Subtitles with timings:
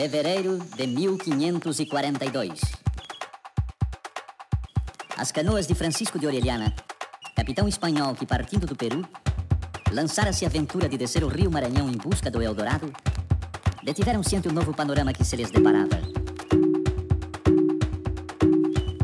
[0.00, 2.58] Fevereiro de 1542.
[5.14, 6.74] As canoas de Francisco de Orellana,
[7.36, 9.06] capitão espanhol que partindo do Peru,
[9.92, 12.90] lançara-se a aventura de descer o rio Maranhão em busca do Eldorado,
[13.82, 16.00] detiveram-se ante o novo panorama que se lhes deparava.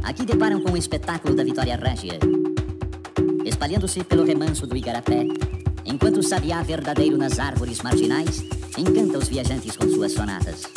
[0.03, 2.19] Aqui deparam com o espetáculo da Vitória Régia,
[3.45, 5.27] espalhando-se pelo remanso do Igarapé,
[5.85, 8.43] enquanto o sabiá verdadeiro nas árvores marginais
[8.79, 10.76] encanta os viajantes com suas sonatas.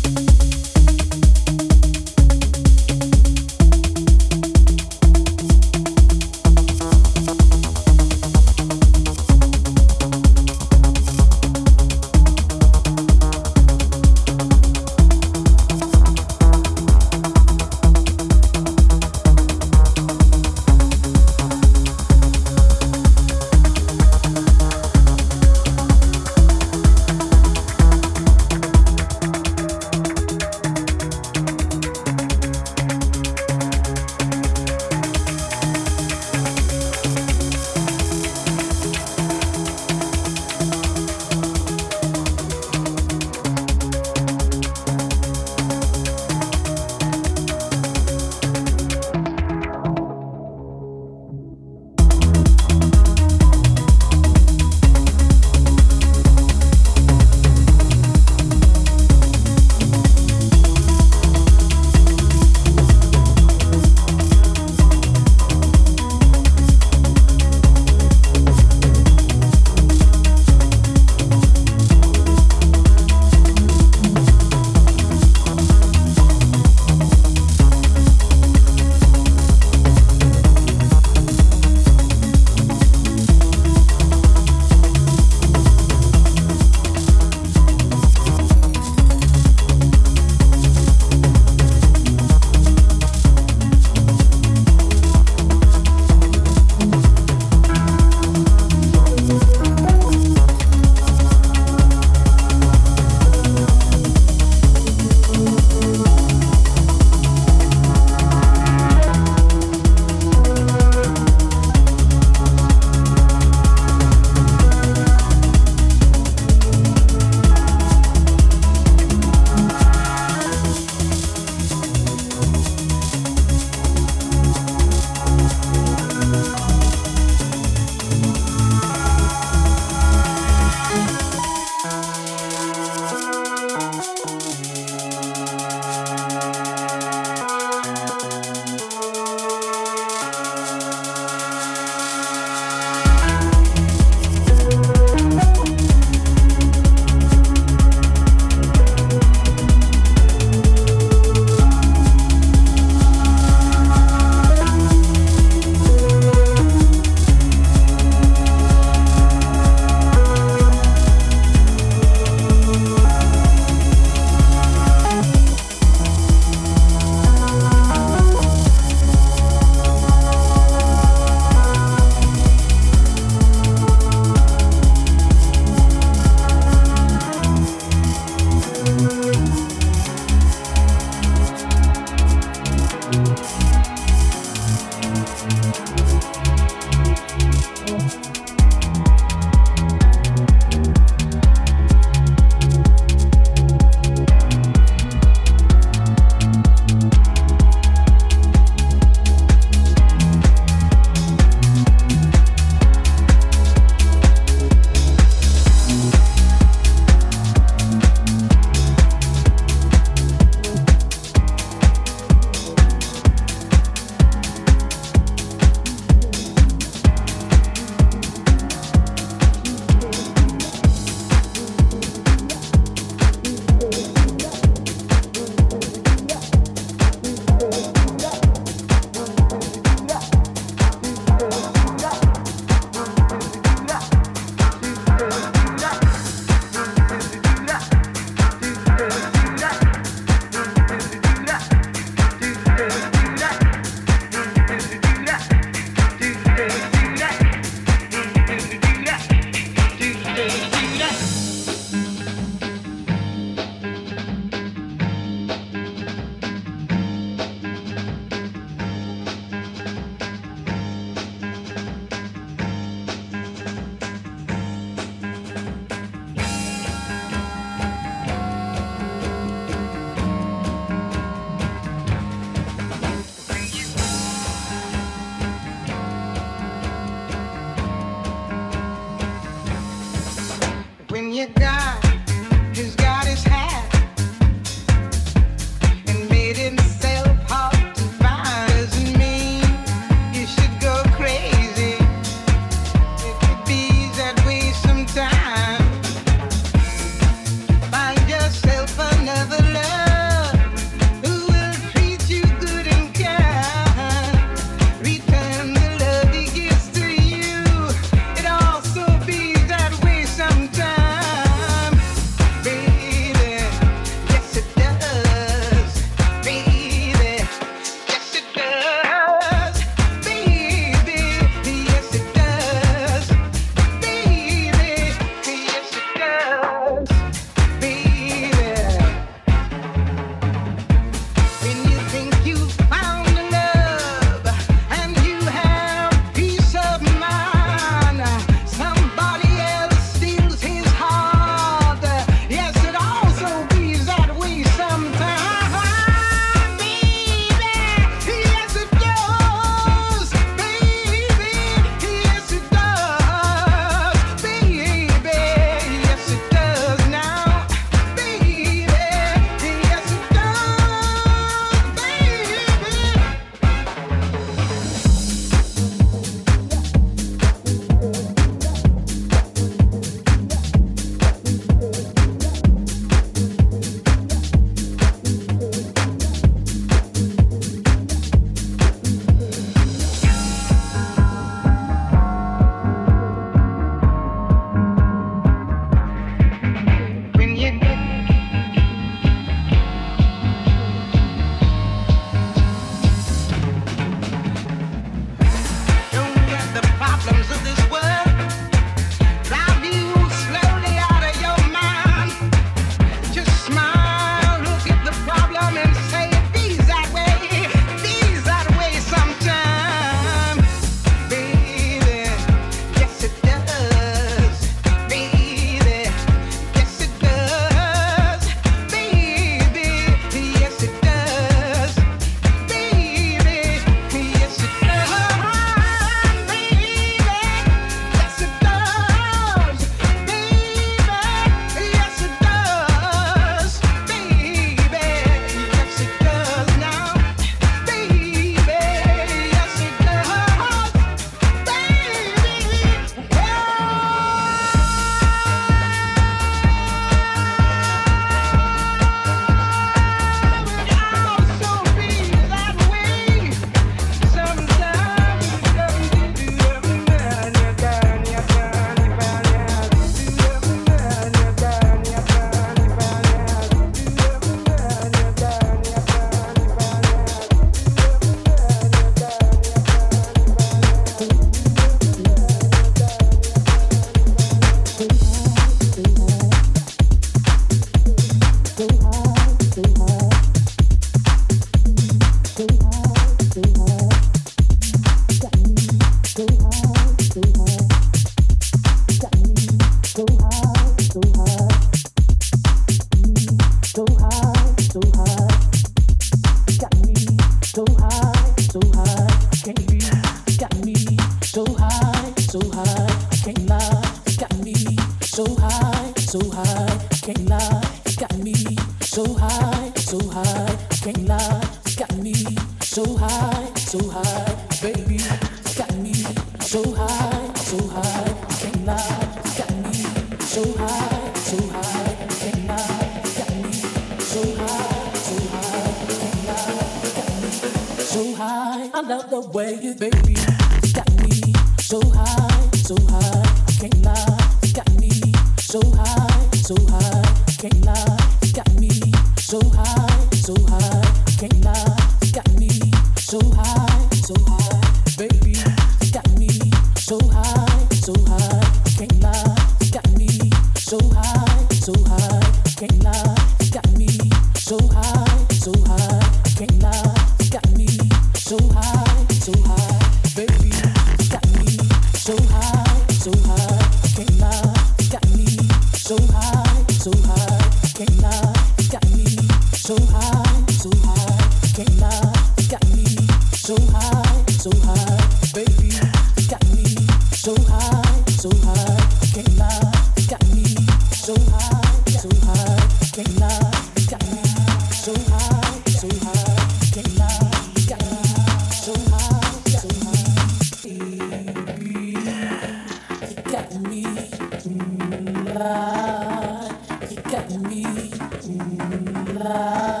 [597.93, 600.00] You love.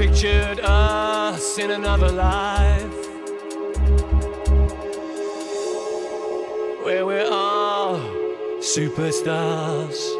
[0.00, 3.06] Pictured us in another life.
[6.82, 7.98] Where we're all
[8.60, 10.19] superstars.